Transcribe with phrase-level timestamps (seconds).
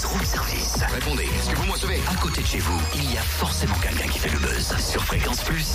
[0.00, 0.76] 15 room service.
[0.94, 3.74] Répondez, est-ce que vous me recevez À côté de chez vous, il y a forcément
[3.82, 4.72] quelqu'un qui fait le buzz.
[4.78, 5.66] Sur Fréquence Plus.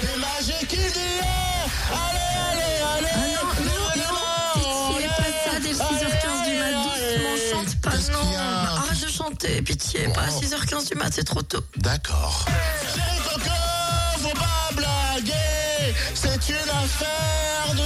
[0.00, 6.44] Des magiques d'hier Allez, allez, allez Ah non, non, non, pitié, pas ça dès 6h15
[6.44, 8.38] du mat, doucement, chante pas, Qu'est-ce qu'il y non.
[8.38, 11.60] a Arrête de chanter, pitié, pas à 6h15 du mat, c'est trop tôt.
[11.76, 12.44] D'accord.
[12.94, 13.50] Chérie Coco,
[14.20, 17.83] faut pas blaguer C'est une affaire de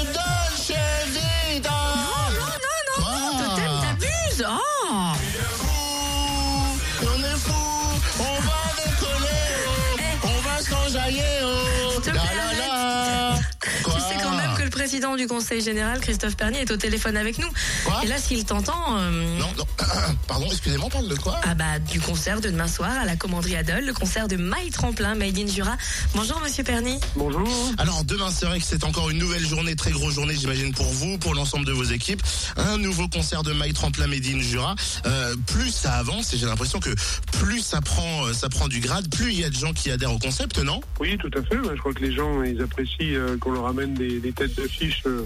[14.88, 17.48] président du conseil général, Christophe Pernier, est au téléphone avec nous.
[17.84, 18.96] Quoi Et là, s'il t'entend...
[18.96, 19.64] euh, Non, non,
[20.26, 21.38] pardon, excusez-moi, on parle de quoi?
[21.44, 24.70] Ah bah du concert de demain soir à la commanderie Adol, le concert de My
[24.72, 25.76] Tremplin Made in Jura.
[26.14, 26.98] Bonjour Monsieur Perny.
[27.16, 27.46] Bonjour.
[27.76, 30.86] Alors demain c'est vrai que c'est encore une nouvelle journée, très grosse journée j'imagine pour
[30.86, 32.22] vous, pour l'ensemble de vos équipes.
[32.56, 34.74] Un nouveau concert de My Tremplin Made in Jura.
[35.04, 36.94] Euh, plus ça avance et j'ai l'impression que
[37.38, 39.90] plus ça prend, euh, ça prend du grade, plus il y a de gens qui
[39.90, 40.80] adhèrent au concept, non?
[40.98, 41.56] Oui, tout à fait.
[41.62, 45.24] Je crois que les gens, ils apprécient qu'on leur amène des, des têtes d'affiche euh,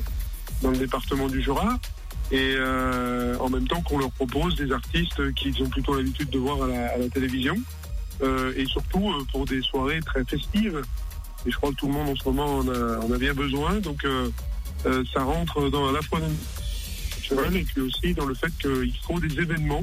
[0.63, 1.79] dans le département du Jura.
[2.31, 6.39] Et euh, en même temps qu'on leur propose des artistes qu'ils ont plutôt l'habitude de
[6.39, 6.67] voir à
[6.99, 7.57] la, télévision.
[8.23, 10.83] Euh, et surtout pour des soirées très festives.
[11.45, 13.35] Et je crois que tout le monde en ce moment en a, en a bien
[13.35, 13.81] besoin.
[13.81, 14.07] Donc
[15.13, 16.29] ça rentre dans à la fois dans
[17.55, 19.83] et puis aussi dans le fait qu'il faut des événements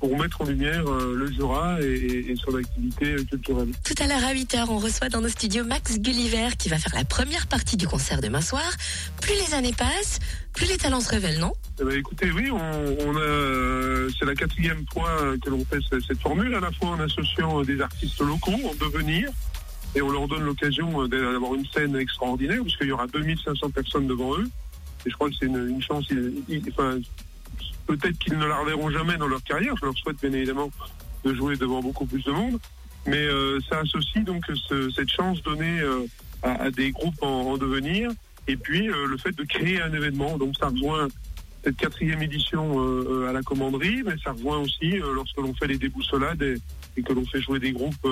[0.00, 3.68] pour mettre en lumière euh, le Jura et, son activité euh, culturelle.
[3.84, 6.94] Tout à l'heure à 8h, on reçoit dans nos studios Max Gulliver qui va faire
[6.94, 8.64] la première partie du concert demain soir.
[9.22, 10.18] Plus les années passent,
[10.52, 11.52] plus les talents se révèlent, non?
[11.80, 12.56] Eh ben, écoutez, oui, on,
[13.06, 15.10] on a, euh, c'est la quatrième fois
[15.42, 18.74] que l'on fait ce- cette formule, à la fois en associant des artistes locaux en
[18.84, 19.30] devenir,
[19.96, 24.36] et on leur donne l'occasion d'avoir une scène extraordinaire, puisqu'il y aura 2500 personnes devant
[24.36, 24.48] eux,
[25.06, 26.98] et je crois que c'est une, une chance, il- il- enfin,
[27.86, 30.70] peut-être qu'ils ne la reverront jamais dans leur carrière, je leur souhaite bien évidemment
[31.24, 32.58] de jouer devant beaucoup plus de monde,
[33.06, 36.06] mais euh, ça associe donc ce- cette chance donnée euh,
[36.42, 38.10] à, des groupes en, en devenir,
[38.48, 41.08] et puis euh, le fait de créer un événement, donc ça rejoint
[41.62, 42.78] cette quatrième édition
[43.26, 46.56] à la commanderie, mais ça rejoint aussi lorsque l'on fait les déboussolades et,
[46.98, 48.06] et que l'on fait jouer des groupes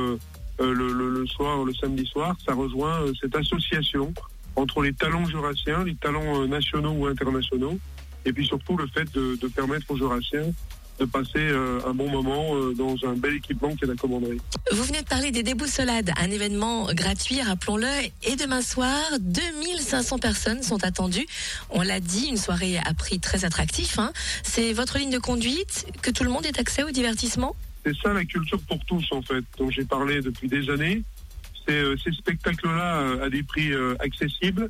[0.58, 4.14] le, soir, le samedi soir, ça rejoint cette association
[4.56, 7.78] entre les talents jurassiens, les talents nationaux ou internationaux,
[8.24, 10.52] et puis surtout le fait de, de permettre aux jurassiens
[11.00, 14.40] de passer euh, un bon moment euh, dans un bel équipement qu'est la commanderie.
[14.72, 17.88] Vous venez de parler des déboussolades, un événement gratuit, rappelons-le,
[18.24, 21.26] et demain soir, 2500 personnes sont attendues.
[21.70, 23.98] On l'a dit, une soirée à prix très attractif.
[23.98, 24.12] hein.
[24.42, 27.56] C'est votre ligne de conduite, que tout le monde ait accès au divertissement?
[27.84, 31.02] C'est ça la culture pour tous en fait, dont j'ai parlé depuis des années.
[31.66, 34.68] C'est euh, ces spectacles-là euh, à des prix accessibles.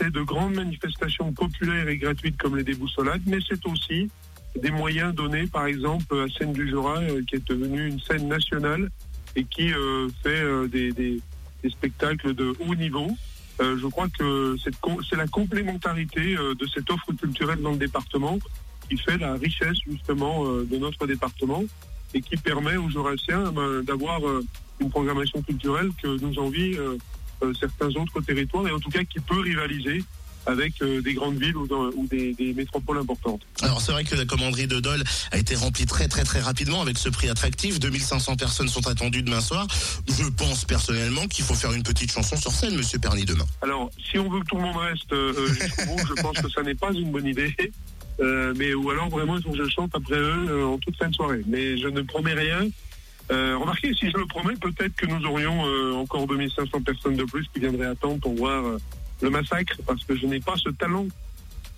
[0.00, 4.10] C'est de grandes manifestations populaires et gratuites comme les déboussolades, mais c'est aussi
[4.60, 8.28] des moyens donnés, par exemple, à Scène du Jura, euh, qui est devenue une scène
[8.28, 8.90] nationale
[9.34, 11.20] et qui euh, fait euh, des,
[11.68, 13.08] spectacles de haut niveau.
[13.58, 18.38] Je crois que c'est la complémentarité de cette offre culturelle dans le département
[18.88, 21.64] qui fait la richesse justement de notre département
[22.14, 24.20] et qui permet aux Jurassiens ben, d'avoir
[24.80, 26.98] une programmation culturelle que nous euh,
[27.58, 30.02] certains autres territoires et en tout cas qui peut rivaliser
[30.48, 33.40] avec euh, des grandes villes ou, dans- ou des, des métropoles importantes.
[33.62, 35.02] Alors c'est vrai que la commanderie de Dole
[35.32, 37.80] a été remplie très très très rapidement avec ce prix attractif.
[37.80, 39.66] 2500 personnes sont attendues demain soir.
[40.08, 43.44] Je pense personnellement qu'il faut faire une petite chanson sur scène, Monsieur Perny, demain.
[43.60, 46.38] Alors, si on veut que tout le monde reste euh, euh, jusqu'au bout, je pense
[46.40, 47.52] que ça n'est pas une bonne idée.
[48.20, 50.96] Euh, mais ou alors vraiment il faut que je chante après eux euh, en toute
[50.96, 51.42] fin de soirée.
[51.48, 52.60] Mais je ne promets rien.
[53.30, 57.24] Euh, remarquez, si je le promets, peut-être que nous aurions euh, encore 2500 personnes de
[57.24, 58.78] plus qui viendraient attendre pour voir euh,
[59.20, 61.06] le massacre, parce que je n'ai pas ce talent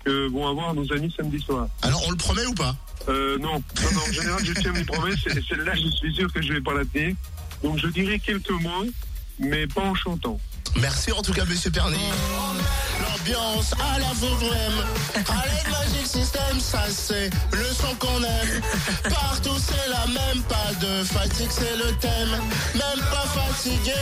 [0.05, 1.67] que vont avoir nos amis samedi soir.
[1.81, 2.75] Alors on le promet ou pas?
[3.07, 6.31] Euh, non, non, non, en général, je tiens mes promesses, et celle-là, je suis sûr
[6.31, 7.15] que je vais pas la tenir.
[7.63, 8.85] Donc je dirai quelques mots,
[9.39, 10.39] mais pas en chantant.
[10.79, 11.97] Merci en tout cas, Monsieur Perny.
[13.19, 14.83] L'ambiance à la Vauvrème,
[15.15, 18.61] à Magic System, ça c'est le son qu'on aime.
[19.03, 22.39] Partout c'est la même, pas de fatigue, c'est le thème.
[22.75, 23.93] Même pas fatigué,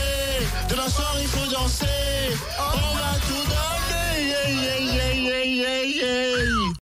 [0.70, 2.38] demain soir il faut danser.
[2.60, 6.74] On va tout donner, yeah, yeah, yeah.